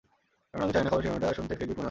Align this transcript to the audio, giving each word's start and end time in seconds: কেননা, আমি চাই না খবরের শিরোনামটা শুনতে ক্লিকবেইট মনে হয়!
কেননা, 0.49 0.63
আমি 0.65 0.71
চাই 0.75 0.83
না 0.83 0.89
খবরের 0.91 1.05
শিরোনামটা 1.07 1.37
শুনতে 1.37 1.53
ক্লিকবেইট 1.55 1.69
মনে 1.69 1.75
হয়! 1.77 1.79